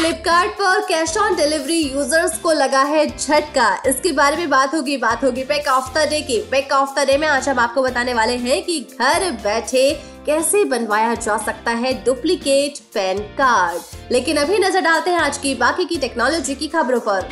फ्लिपकार्ट 0.00 0.52
पर 0.58 0.80
cash 0.80 1.16
on 1.16 1.34
delivery 1.36 1.76
users 1.76 2.38
को 2.38 2.52
लगा 2.52 2.82
है 2.82 3.04
झटका। 3.08 3.66
इसके 3.86 4.12
बारे 4.12 4.36
में 4.36 4.50
बात 4.50 4.74
होगी 4.74 4.96
बात 4.96 5.24
होगी 5.24 5.42
पैक 5.44 5.68
ऑफ़ 5.68 5.92
द 5.94 6.06
डे 6.10 6.20
की। 6.20 6.38
पैक 6.50 6.72
ऑफ़ 6.72 6.94
द 6.98 7.06
डे 7.06 7.16
में 7.18 7.26
आज 7.28 7.48
हम 7.48 7.58
आपको 7.58 7.82
बताने 7.82 8.14
वाले 8.14 8.36
हैं 8.36 8.62
कि 8.64 8.78
घर 9.00 9.30
बैठे 9.44 9.92
कैसे 10.26 10.64
बनवाया 10.64 11.14
जा 11.16 11.36
सकता 11.36 11.70
है 11.72 11.92
डुप्लीकेट 12.04 12.78
पैन 12.94 13.18
कार्ड। 13.38 14.12
लेकिन 14.12 14.36
अभी 14.36 14.58
नज़र 14.58 14.80
डालते 14.80 15.10
हैं 15.10 15.18
आज 15.18 15.38
की 15.38 15.54
बाकी 15.56 15.84
की 15.84 15.96
टेक्नोलॉजी 15.98 16.54
की 16.54 16.68
खबरों 16.68 17.00
पर। 17.00 17.28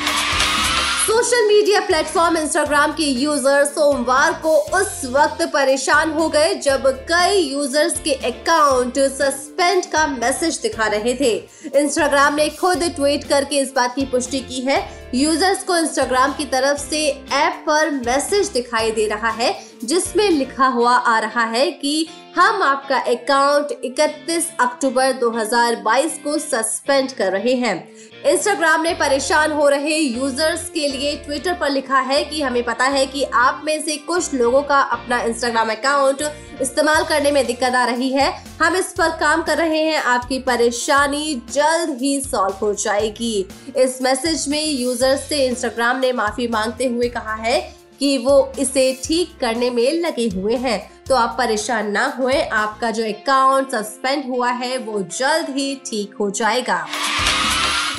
सोशल 1.08 1.46
मीडिया 1.48 1.80
प्लेटफॉर्म 1.80 2.36
इंस्टाग्राम 2.36 2.92
के 2.92 3.02
यूज़र 3.02 3.64
सोमवार 3.64 4.32
को 4.42 4.50
उस 4.78 5.00
वक्त 5.12 5.42
परेशान 5.52 6.10
हो 6.12 6.28
गए 6.28 6.54
जब 6.56 6.86
कई 7.08 7.38
यूज़र्स 7.42 7.98
के 8.00 8.14
अकाउंट 8.30 8.98
सस्पेंड 9.12 9.86
का 9.92 10.06
मैसेज 10.06 10.58
दिखा 10.62 10.86
रहे 10.86 11.14
थे। 11.14 11.32
इंस्टाग्राम 11.74 12.34
ने 12.34 12.48
खुद 12.50 12.82
ट्वीट 12.96 13.24
करके 13.24 13.60
इस 13.60 13.72
बात 13.76 13.94
की 13.94 14.04
पुष्टि 14.06 14.40
की 14.40 14.60
है। 14.60 14.78
यूज़र्स 15.14 15.64
को 15.64 15.76
इंस्टाग्राम 15.76 16.32
की 16.32 16.44
तरफ़ 16.46 16.78
से 16.80 17.06
ऐप 17.34 17.64
पर 17.66 17.90
मैसेज 17.90 18.48
दिखाई 18.50 18.90
दे 18.90 19.06
रहा 19.08 19.30
है 19.32 19.50
जिसमें 19.84 20.30
लिखा 20.30 20.66
हुआ 20.66 20.92
आ 20.92 21.18
रहा 21.18 21.44
है 21.44 21.70
कि 21.70 22.08
हम 22.36 22.62
आपका 22.62 22.98
अकाउंट 22.98 23.84
31 23.84 24.50
अक्टूबर 24.60 25.12
2022 25.12 26.18
को 26.18 26.38
सस्पेंड 26.38 27.12
कर 27.12 27.32
रहे 27.32 27.54
हैं। 27.54 27.88
इंस्टाग्राम 28.26 28.82
ने 28.82 28.94
परेशान 28.94 29.52
हो 29.52 29.68
रहे 29.68 29.96
यूज़र्स 29.96 30.70
के 30.70 30.88
लिए 30.88 31.16
ट्विटर 31.16 31.54
पर 31.54 31.70
लिखा 31.70 32.00
है 32.00 32.24
कि 32.24 32.42
हमें 32.42 32.64
पता 32.64 32.84
है 32.84 33.06
कि 33.06 33.24
आप 33.24 33.62
में 33.64 33.82
से 33.82 33.96
कुछ 33.96 34.34
लोगों 34.34 34.62
का 34.62 34.80
अपना 34.80 35.20
इंस्टाग्राम 35.20 35.70
अकाउंट 35.70 36.22
इस्तेमाल 36.60 37.04
करने 37.04 37.30
में 37.30 37.46
दिक्कत 37.46 37.74
आ 37.74 37.84
रही 37.84 38.12
है। 38.12 38.44
हम 38.62 38.76
इस 38.76 38.92
पर 38.92 39.08
काम 39.08 39.42
कर 39.42 39.58
रहे 39.58 39.84
हैं। 39.84 40.02
आपकी 40.02 40.38
परेशानी 40.38 41.42
जल्द 41.52 41.98
ही 42.02 42.20
सॉल्व 42.20 42.54
हो 42.54 42.74
जाएगी। 42.74 43.48
इस 43.76 44.02
मैसेज 44.02 44.48
में 44.48 44.64
यूज़र्स 44.64 45.28
से 45.28 45.46
इंस्टाग्राम 45.46 46.00
ने 46.00 46.12
माफ़ी 46.12 46.48
मांगते 46.48 46.86
हुए 46.86 47.08
कहा 47.08 47.34
है 47.34 47.77
कि 47.98 48.18
वो 48.18 48.52
इसे 48.58 49.00
ठीक 49.04 49.38
करने 49.40 49.70
में 49.70 49.92
लगे 49.92 50.28
हुए 50.28 50.56
हैं। 50.56 50.90
तो 51.08 51.14
आप 51.14 51.34
परेशान 51.38 51.90
ना 51.90 52.04
हुए, 52.18 52.42
आपका 52.42 52.90
जो 52.90 53.04
अकाउंट 53.04 53.70
सस्पेंड 53.70 54.26
हुआ 54.26 54.50
है, 54.50 54.78
वो 54.78 55.02
जल्द 55.02 55.48
ही 55.50 55.74
ठीक 55.86 56.14
हो 56.14 56.30
जाएगा। 56.30 56.86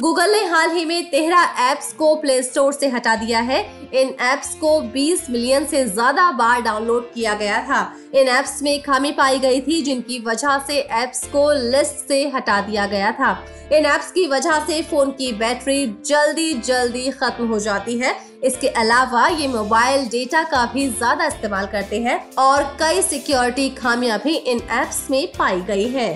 गूगल 0.01 0.31
ने 0.31 0.43
हाल 0.45 0.69
ही 0.71 0.83
में 0.85 1.09
तेरह 1.09 1.55
एप्स 1.61 1.91
को 1.93 2.13
प्ले 2.15 2.41
स्टोर 2.43 2.73
से 2.73 2.87
हटा 2.89 3.15
दिया 3.15 3.39
है। 3.39 3.59
इन 3.93 4.09
एप्स 4.23 4.53
को 4.55 4.69
20 4.91 5.29
मिलियन 5.29 5.65
से 5.65 5.83
ज़्यादा 5.85 6.29
बार 6.31 6.61
डाउनलोड 6.61 7.11
किया 7.13 7.33
गया 7.33 7.59
था। 7.63 7.81
इन 8.13 8.27
एप्स 8.29 8.61
में 8.63 8.81
खामी 8.81 9.11
पाई 9.11 9.39
गई 9.39 9.59
थी, 9.61 9.81
जिनकी 9.81 10.19
वजह 10.19 10.57
से 10.67 10.77
एप्स 10.79 11.25
को 11.25 11.51
लिस्ट 11.71 12.07
से 12.07 12.21
हटा 12.35 12.61
दिया 12.61 12.85
गया 12.85 13.11
था। 13.11 13.31
इन 13.73 13.85
एप्स 13.85 14.11
की 14.11 14.25
वजह 14.27 14.65
से 14.67 14.81
फ़ोन 14.83 15.11
की 15.11 15.31
बैटरी 15.33 15.85
जल्दी 16.05 16.53
जल्दी 16.61 17.09
खत्म 17.11 17.47
हो 17.47 17.59
जाती 17.59 17.97
है। 17.99 18.15
इसके 18.43 18.67
अलावा 18.77 19.27
ये 19.27 19.47
मोबाइल 19.47 20.07
डेटा 20.09 20.43
का 20.45 20.65
भी 20.73 20.87
ज़्यादा 20.87 21.25
इस्तेमाल 21.25 21.65
करते 21.67 22.01
हैं 22.01 22.19
और 22.39 22.63
कई 22.79 23.01
सिक्योरिटी 23.01 23.69
खामियाँ 23.75 24.19
भी 24.19 24.35
इन 24.35 24.61
एप्स 24.73 25.07
में 25.11 25.25
पाई 25.37 25.61
गई 25.61 25.87
है। 25.89 26.15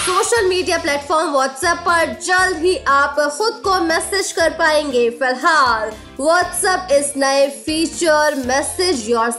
सोशल 0.00 0.46
मीडिया 0.48 0.76
प्लेटफॉर्म 0.78 1.30
व्हाट्सएप 1.32 1.78
पर 1.86 2.12
जल्द 2.24 2.62
ही 2.64 2.76
आप 2.88 3.16
खुद 3.38 3.60
को 3.64 3.80
मैसेज 3.80 4.30
कर 4.32 4.50
पाएँगे। 4.50 5.08
फ़िलहाल 5.10 5.90
व्हाट्सएप 6.20 6.92
इस 6.92 7.12
नए 7.16 7.48
फीचर 7.66 8.34
मैसेज 8.46 9.08
योर 9.10 9.30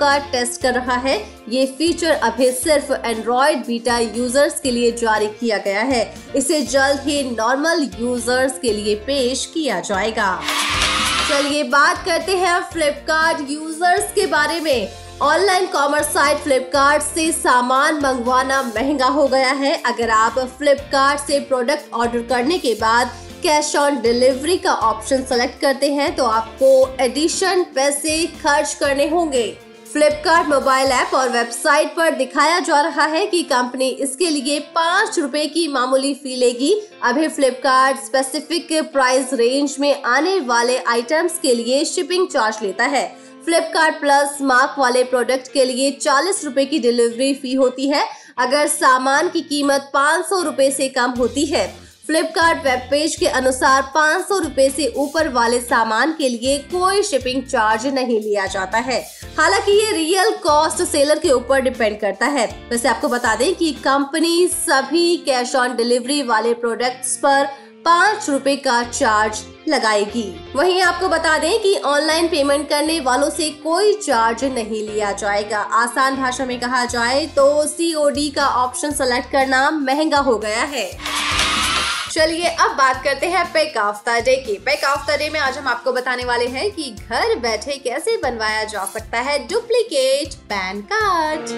का 0.00 0.16
टेस्ट 0.32 0.60
कर 0.62 0.74
रहा 0.74 0.96
है। 0.98 1.18
ये 1.48 1.66
फीचर 1.78 2.10
अभी 2.10 2.50
सिर्फ़ 2.52 2.92
एंड्रॉइड 2.94 3.66
बीटा 3.66 3.98
यूज़र्स 3.98 4.60
के 4.60 4.70
लिए 4.70 4.92
जारी 4.96 5.26
किया 5.40 5.58
गया 5.58 5.82
है। 5.84 6.02
इसे 6.36 6.60
जल्द 6.64 7.00
ही 7.00 7.22
नॉर्मल 7.30 7.88
यूज़र्स 8.00 8.58
के 8.58 8.72
लिए 8.72 8.94
पेश 9.06 9.46
किया 9.54 9.80
जाएगा। 9.80 10.38
चलिए 11.28 11.62
बात 11.70 12.04
करते 12.04 12.36
हैं 12.36 12.60
फ्लिपकार्ट 12.72 13.50
यूज़र्स 13.50 14.12
के 14.12 14.26
बारे 14.26 14.60
में। 14.60 15.05
ऑनलाइन 15.22 15.66
कॉमर्स 15.66 16.06
साइट 16.06 16.38
फ्लिपकार्ट 16.38 17.02
से 17.02 17.30
सामान 17.32 18.00
मंगवाना 18.00 18.60
महँगा 18.62 19.06
हो 19.08 19.26
गया 19.28 19.50
है। 19.50 19.72
अगर 19.86 20.10
आप 20.10 20.38
फ्लिपकार्ट 20.58 21.20
से 21.20 21.38
प्रोडक्ट 21.40 21.92
ऑर्डर 21.92 22.22
करने 22.22 22.58
के 22.58 22.74
बाद 22.74 23.12
कैश 23.42 23.74
ऑन 23.76 24.00
डिलीवरी 24.00 24.56
का 24.58 24.72
ऑप्शन 24.84 25.22
सेलेक्ट 25.24 25.60
करते 25.60 25.92
हैं 25.92 26.14
तो 26.16 26.24
आपको 26.24 26.68
एडिशन 27.00 27.62
पैसे 27.74 28.24
खर्च 28.42 28.74
करने 28.74 29.08
होंगे। 29.08 29.46
फ्लिपकार्ट 29.92 30.48
मोबाइल 30.48 30.90
ऐप 30.92 31.10
और 31.14 31.28
वेबसाइट 31.28 31.94
पर 31.96 32.14
दिखाया 32.16 32.58
जा 32.60 32.80
रहा 32.80 33.04
है 33.04 33.26
कि 33.26 33.42
कंपनी 33.42 33.88
इसके 33.88 34.30
लिए 34.30 34.58
पाँच 34.74 35.18
रुपए 35.18 35.44
की 35.46 35.66
मामूली 35.68 36.12
फ़ी 36.14 36.34
लेगी। 36.36 36.72
अभी 37.02 37.28
फ्लिपकार्ट 37.28 37.98
स्पेसिफिक 37.98 38.72
प्राइस 38.92 39.32
रेंज 39.34 39.76
में 39.80 40.02
आने 40.04 40.38
वाले 40.40 40.78
आइटम्स 40.78 41.38
के 41.38 41.54
लिए 41.54 41.84
शिपिंग 41.84 42.26
चार्ज 42.28 42.58
लेता 42.62 42.84
है। 42.86 43.06
फ्लिपकार्ट 43.44 44.00
प्लस 44.00 44.38
मार्क 44.42 44.78
वाले 44.78 45.04
प्रोडक्ट 45.04 45.52
के 45.52 45.64
लिए 45.64 45.90
चालीस 45.92 46.44
रूपए 46.44 46.64
की 46.64 46.78
डिलीवरी 46.78 47.32
फ़ी 47.34 47.54
होती 47.54 47.88
है। 47.88 48.04
अगर 48.38 48.66
सामान 48.68 49.28
की 49.28 49.40
कीमत 49.42 49.90
पाँच 49.94 50.26
सौ 50.26 50.42
रूपए 50.42 50.70
से 50.70 50.88
कम 50.88 51.10
होती 51.10 51.44
है 51.46 51.66
फ्लिपकार्ट 52.06 52.58
वेब 52.64 52.80
पेज 52.90 53.14
के 53.16 53.26
अनुसार 53.28 53.82
पाँच 53.94 54.26
सौ 54.26 54.38
रूपए 54.38 54.68
से 54.70 54.86
ऊपर 54.96 55.28
वाले 55.28 55.58
सामान 55.60 56.12
के 56.18 56.28
लिए 56.28 56.58
कोई 56.72 57.02
शिपिंग 57.02 57.42
चार्ज 57.42 57.86
नहीं 57.86 58.20
लिया 58.20 58.44
जाता 58.46 58.78
है। 58.78 59.00
हालाँकि 59.38 59.72
ये 59.72 59.90
रियल 59.92 60.30
कॉस्ट 60.42 60.82
सेलर 60.82 61.18
के 61.18 61.30
ऊपर 61.30 61.60
डिपेंड 61.60 61.98
करता 62.00 62.26
है। 62.26 62.46
वैसे 62.70 62.88
आपको 62.88 63.08
बता 63.08 63.34
दें 63.36 63.54
कि 63.54 63.72
कंपनी 63.84 64.46
सभी 64.48 65.16
कैश 65.26 65.54
ऑन 65.54 65.76
डिलीवरी 65.76 66.22
वाले 66.22 66.54
प्रोडक्ट्स 66.54 67.16
पर 67.16 67.44
पाँच 67.84 68.28
रूपए 68.30 68.56
का 68.56 68.82
चार्ज 68.82 69.42
लगाएगी। 69.68 70.24
वहीं 70.54 70.80
आपको 70.82 71.08
बता 71.08 71.36
दें 71.38 71.58
कि 71.62 71.76
ऑनलाइन 71.86 72.28
पेमेंट 72.28 72.68
करने 72.68 73.00
वालों 73.00 73.30
से 73.30 73.50
कोई 73.62 73.92
चार्ज 73.96 74.44
नहीं 74.44 74.86
लिया 74.88 75.12
जाएगा। 75.14 75.58
आसान 75.82 76.16
भाषा 76.16 76.46
में 76.46 76.58
कहा 76.60 76.84
जाए 76.86 77.26
तो 77.26 77.66
सीओडी 77.66 78.28
का 78.30 78.46
ऑप्शन 78.64 78.92
सेलेक्ट 78.94 79.30
करना 79.32 79.70
महँगा 79.70 80.18
हो 80.20 80.38
गया 80.38 80.62
है। 80.64 80.90
चलिए 82.16 82.48
अब 82.48 82.70
बात 82.76 83.02
करते 83.04 83.26
हैं 83.26 83.44
पैक 83.52 83.74
द 84.06 84.12
डे 84.24 84.36
की। 84.36 84.52
पैक 84.66 84.84
द 85.08 85.16
डे 85.18 85.28
में 85.30 85.38
आज 85.40 85.56
हम 85.58 85.66
आपको 85.68 85.92
बताने 85.92 86.24
वाले 86.24 86.46
हैं 86.46 86.70
कि 86.70 86.84
घर 87.00 87.34
बैठे 87.38 87.76
कैसे 87.78 88.16
बनवाया 88.16 88.62
जा 88.64 88.84
सकता 88.84 89.20
है 89.20 89.38
duplicate 89.48 90.34
PAN 90.48 90.80
card. 90.92 91.50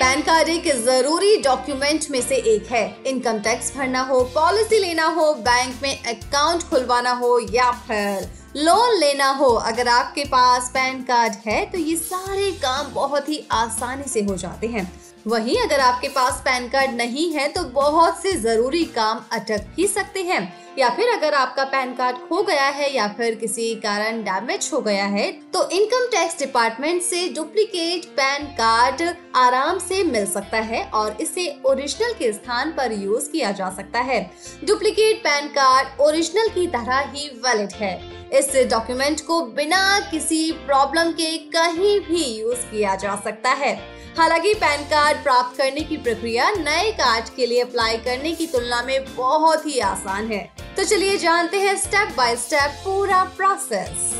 PAN 0.00 0.22
card 0.22 0.48
एक 0.48 0.66
ज़रूरी 0.78 1.36
डॉक्यूमेंट 1.36 2.06
में 2.10 2.20
से 2.22 2.36
एक 2.54 2.72
है। 2.72 2.84
इनकम 3.06 3.38
टैक्स 3.38 3.72
भरना 3.76 4.02
हो, 4.02 4.20
पॉलिसी 4.34 4.78
लेना 4.78 5.06
हो, 5.06 5.32
बैंक 5.34 5.80
में 5.82 6.02
अकाउंट 6.04 6.68
खुलवाना 6.70 7.12
हो 7.14 7.38
या 7.52 7.70
फिर 7.88 8.28
लोन 8.56 8.98
लेना 8.98 9.30
हो। 9.30 9.54
अगर 9.64 9.88
आपके 9.88 10.24
पास 10.26 10.70
पैन 10.74 11.02
कार्ड 11.04 11.34
है 11.46 11.64
तो 11.66 11.78
ये 11.78 11.96
सारे 11.96 12.50
काम 12.62 12.92
बहुत 12.94 13.28
ही 13.28 13.44
आसानी 13.54 14.10
से 14.10 14.22
हो 14.22 14.36
जाते 14.36 14.66
हैं। 14.68 14.90
वहीं 15.26 15.56
अगर 15.58 15.80
आपके 15.80 16.08
पास 16.08 16.40
पैन 16.44 16.68
कार्ड 16.68 16.90
नहीं 16.90 17.32
है 17.32 17.46
तो 17.48 17.62
बहुत 17.72 18.20
से 18.22 18.32
ज़रूरी 18.32 18.84
काम 18.96 19.20
अटक 19.32 19.66
ही 19.78 19.86
सकते 19.86 20.22
हैं। 20.22 20.40
या 20.78 20.88
फिर 20.88 21.08
अगर 21.08 21.34
आपका 21.34 21.64
पैन 21.64 21.94
कार्ड 21.94 22.16
खो 22.28 22.42
गया 22.42 22.68
है 22.68 22.92
या 22.94 23.06
फिर 23.08 23.34
किसी 23.34 23.74
कारण 23.74 24.22
डैमेज 24.22 24.70
हो 24.72 24.80
गया 24.80 25.04
है 25.06 25.30
तो 25.52 25.68
इनकम 25.70 26.06
टैक्स 26.06 26.38
डिपार्टमेंट 26.38 27.02
से 27.02 27.26
डुप्लीकेट 27.28 28.04
पैन 28.16 28.44
कार्ड 28.52 29.02
आराम 29.36 29.78
से 29.78 30.02
मिल 30.04 30.26
सकता 30.26 30.58
है 30.60 30.84
और 30.90 31.16
इसे 31.20 31.48
ओरिजिनल 31.66 32.12
के 32.12 32.32
स्थान 32.32 32.72
पर 32.72 32.92
यूज़ 32.92 33.30
किया 33.30 33.50
जा 33.52 33.70
सकता 33.70 34.00
है। 34.02 34.20
डुप्लीकेट 34.64 35.18
पैन 35.24 35.48
कार्ड 35.48 36.00
ओरिजिनल 36.00 36.48
की 36.50 36.66
तरह 36.66 37.00
ही 37.08 37.28
वैलिड 37.46 37.72
है। 37.72 37.94
इस 38.30 38.52
डॉक्यूमेंट 38.70 39.20
को 39.20 39.40
बिना 39.56 39.98
किसी 40.10 40.50
प्रॉब्लम 40.66 41.12
के 41.12 41.36
कहीं 41.50 41.98
भी 42.00 42.24
यूज़ 42.32 42.70
किया 42.70 42.94
जा 42.96 43.20
सकता 43.24 43.50
है। 43.54 43.74
हालाँकि 44.18 44.52
पैन 44.54 44.82
कार्ड 44.82 45.22
प्राप्त 45.22 45.56
करने 45.58 45.80
की 45.80 45.96
प्रक्रिया 45.96 46.50
नए 46.50 46.90
कार्ड 46.92 47.24
के 47.36 47.46
लिए 47.46 47.60
अप्लाई 47.60 47.96
करने 47.96 48.32
की 48.32 48.46
तुलना 48.46 48.82
में 48.82 49.04
बहुत 49.16 49.66
ही 49.66 49.78
आसान 49.80 50.30
है। 50.32 50.40
तो 50.76 50.84
चलिए 50.84 51.16
जानते 51.16 51.60
हैं 51.60 51.76
स्टेप 51.76 52.14
बाय 52.16 52.36
स्टेप 52.36 52.80
पूरा 52.84 53.22
प्रोसेस 53.36 54.14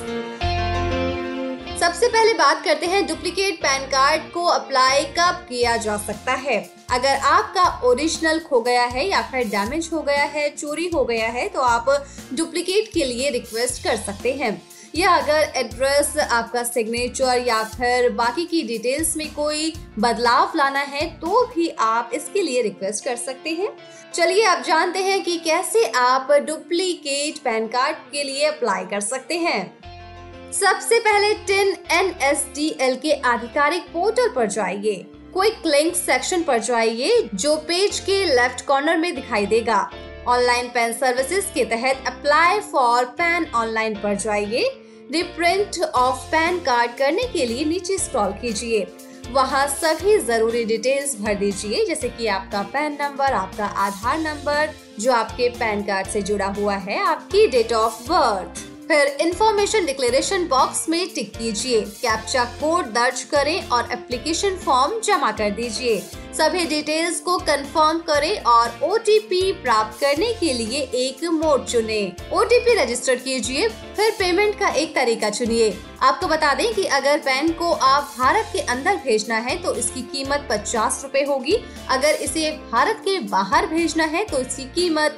सबसे 1.81 2.09
पहले 2.09 2.33
बात 2.35 2.65
करते 2.65 2.87
हैं 2.87 3.07
डुप्लीकेट 3.07 3.57
पैन 3.63 3.87
कार्ड 3.89 4.31
को 4.33 4.45
अप्लाई 4.45 5.05
कब 5.19 5.45
किया 5.49 5.77
जा 5.77 5.97
सकता 5.97 6.33
है। 6.35 6.59
अगर 6.91 7.17
आपका 7.27 7.65
ओरिजिनल 7.85 8.39
खो 8.41 8.61
गया 8.61 8.85
है 8.85 9.09
या 9.09 9.23
फिर 9.23 9.49
डैमेज 9.49 9.91
हो 9.93 10.01
गया 10.03 10.25
है, 10.25 10.49
चोरी 10.51 10.89
हो 10.95 11.05
गया 11.05 11.29
है 11.29 11.49
तो 11.49 11.61
आप 11.63 12.07
डुप्लीकेट 12.35 12.93
के 12.93 13.05
लिए 13.05 13.31
रिक्वेस्ट 13.31 13.83
कर 13.85 13.97
सकते 13.97 14.33
हैं। 14.35 14.61
या 14.97 15.11
अगर 15.13 15.53
एड्रेस 15.57 16.17
आपका 16.19 16.63
सिग्नेचर 16.63 17.43
या 17.47 17.63
फिर 17.65 18.09
बाकी 18.11 18.45
की 18.45 18.63
डिटेल्स 18.63 19.17
में 19.17 19.33
कोई 19.35 19.73
बदलाव 19.99 20.53
लाना 20.57 20.81
है 20.81 21.05
तो 21.21 21.45
भी 21.47 21.69
आप 21.81 22.11
इसके 22.15 22.43
लिए 22.43 22.63
रिक्वेस्ट 22.63 23.05
कर 23.05 23.17
सकते 23.17 23.51
हैं। 23.51 23.69
चलिए, 24.15 24.45
आप 24.45 24.63
जानते 24.63 24.99
हैं 24.99 25.23
कि 25.25 25.37
कैसे 25.39 25.85
आप 25.97 26.33
डुप्लीकेट 26.47 27.39
पैन 27.39 27.67
कार्ड 27.67 27.97
के 28.13 28.23
लिए 28.23 28.47
अप्लाई 28.47 28.85
कर 28.85 29.01
सकते 29.01 29.39
हैं। 29.39 30.53
सबसे 30.53 31.01
पहले 31.01 31.33
TIN 31.47 31.77
N 31.93 32.15
S 32.23 32.47
D 32.55 32.69
L 32.81 32.97
के 32.97 33.13
आधिकारिक 33.25 33.93
पोर्टल 33.93 34.29
पर 34.29 34.47
जाइए। 34.47 34.95
क्विक 35.33 35.67
लिंक 35.67 35.95
सेक्शन 35.95 36.43
पर 36.43 36.59
जाइए, 36.61 37.29
जो 37.35 37.57
पेज 37.59 37.99
के 38.01 38.25
लेफ़्ट 38.27 38.65
कॉर्नर 38.67 38.97
में 38.97 39.15
दिखाई 39.15 39.47
देगा। 39.47 39.91
ऑनलाइन 40.29 40.69
पेन 40.69 40.93
सर्विसेज़ 40.93 41.53
के 41.55 41.65
तहत 41.65 42.05
अप्लाई 42.07 42.61
फॉर 42.63 43.05
पैन 43.19 43.47
ऑनलाइन 43.55 43.95
पर 43.95 44.15
जाइए। 44.17 44.65
रिप्रिंट 45.13 45.77
ऑफ़ 45.85 46.23
पैन 46.31 46.59
कार्ड 46.59 46.97
करने 46.99 47.23
के 47.33 47.45
लिए 47.47 47.65
नीचे 47.65 47.97
स्क्रॉल 47.99 48.33
कीजिए। 48.33 48.87
वहाँ 49.33 49.67
सभी 49.69 50.17
ज़रूरी 50.21 50.65
डिटेल्स 50.65 51.15
भर 51.21 51.35
दीजिए, 51.35 51.85
जैसे 51.87 52.09
कि 52.09 52.27
आपका 52.29 52.63
पैन 52.73 52.97
नंबर 53.01 53.33
आपका 53.33 53.67
आधार 53.67 54.19
नंबर 54.19 54.75
जो 55.01 55.13
आपके 55.13 55.49
पैन 55.51 55.83
कार्ड 55.83 56.07
से 56.07 56.23
जुड़ा 56.23 56.47
हुआ 56.59 56.75
है, 56.77 56.99
आपकी 56.99 57.47
डेट 57.47 57.73
ऑफ़ 57.73 58.03
बर्थ 58.09 58.65
फिर 58.89 59.07
इंफॉर्मेशन 59.21 59.87
डिक्लेरेशन 59.87 60.47
बॉक्स 60.49 60.89
में 60.89 61.09
टिक 61.15 61.33
कीजिए। 61.37 61.81
कैप्चा 61.83 62.45
कोड 62.61 62.93
दर्ज 62.95 63.23
करें 63.25 63.69
और 63.69 63.89
एप्लीकेशन 63.93 64.57
फॉर्म 64.57 65.01
जमा 65.01 65.31
कर 65.33 65.51
दीजिए। 65.53 66.03
सभी 66.37 66.65
डिटेल्स 66.67 67.21
को 67.21 67.37
कंफर्म 67.41 67.99
करें 67.99 68.43
और 68.45 68.81
ओटीपी 68.85 69.53
प्राप्त 69.53 70.01
करने 70.01 70.33
के 70.33 70.53
लिए 70.53 70.81
एक 70.97 71.25
मोड 71.35 71.65
चुने। 71.65 72.01
ओ 72.33 72.43
रजिस्टर 72.43 73.17
कीजिए, 73.17 73.69
फिर 73.69 74.11
पेमेंट 74.19 74.59
का 74.59 74.69
एक 74.71 74.95
तरीका 74.95 75.31
चुनिए। 75.31 75.73
आपको 76.03 76.29
बता 76.29 76.53
दें 76.55 76.73
कि 76.75 76.85
अगर 76.93 77.19
पैन 77.19 77.49
को 77.53 77.73
आप 77.73 78.13
भारत 78.19 78.51
के 78.53 78.61
अंदर 78.67 78.97
भेजना 79.05 79.37
है 79.39 79.57
तो 79.63 79.75
इसकी 79.75 80.03
कीमत 80.05 80.47
पचास 80.51 81.01
रूपए 81.05 81.25
होगी। 81.25 81.57
अगर 81.91 82.15
इसे 82.21 82.51
भारत 82.73 83.01
के 83.05 83.19
बाहर 83.29 83.67
भेजना 83.67 84.05
है 84.07 84.25
तो 84.25 84.41
इसकी 84.41 84.65
कीमत 84.75 85.17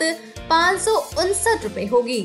पाँच 0.51 0.81
सौ 0.81 0.97
उनसठ 1.19 1.65
रूपए 1.65 1.87
होगी। 1.87 2.23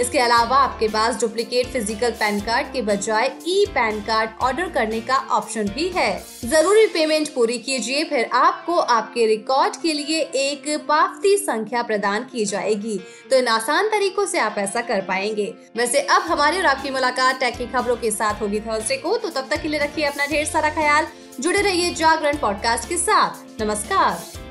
इसके 0.00 0.18
अलावा 0.18 0.56
आपके 0.56 0.88
पास 0.88 1.20
डुप्लीकेट 1.20 1.66
फ़िज़िकल 1.66 2.10
पैन 2.10 2.40
कार्ड 2.40 2.72
के 2.72 2.82
बजाय 2.82 3.26
ई 3.48 3.64
पैन 3.68 4.00
कार्ड 4.00 4.30
ऑर्डर 4.42 4.68
करने 4.68 5.00
का 5.00 5.16
ऑप्शन 5.30 5.68
भी 5.68 5.88
है। 5.88 6.24
ज़रूरी 6.44 6.86
पेमेंट 6.86 7.28
पूरी 7.34 7.58
कीजिए, 7.58 8.04
फिर 8.04 8.30
आपको 8.32 8.76
आपके 8.76 9.26
रिकॉर्ड 9.26 9.76
के 9.76 9.92
लिए 9.92 10.20
एक 10.20 10.68
पावती 10.88 11.36
संख्या 11.36 11.82
प्रदान 11.82 12.24
की 12.24 12.44
जाएगी। 12.44 12.98
तो 13.30 13.36
इन 13.36 13.48
आसान 13.48 13.88
तरीकों 13.88 14.26
से 14.26 14.38
आप 14.38 14.58
ऐसा 14.58 14.80
कर 14.80 15.00
पाएँगे। 15.00 15.52
वैसे 15.76 16.00
अब 16.00 16.22
हमारी 16.22 16.58
और 16.58 16.66
आपकी 16.66 16.90
मुलाकात 16.90 17.40
टेक 17.40 17.56
की 17.56 17.66
खबरों 17.66 17.96
के 17.96 18.10
साथ 18.10 18.40
होगी 18.42 18.60
थर्सडे 18.60 18.96
को। 18.96 19.16
तो 19.16 19.28
तब 19.30 19.48
तक 19.50 19.62
के 19.62 19.68
लिए 19.68 19.80
रखिए 19.80 20.04
अपना 20.04 20.26
ढेर 20.26 20.44
सारा 20.44 20.70
ख्याल। 20.70 21.06
जुड़े 21.40 21.60
रहिए 21.60 21.94
जागरण 21.94 22.36
पॉडकास्ट 22.36 22.88
के 22.88 22.96
साथ। 22.96 23.62
नमस्कार। 23.62 24.41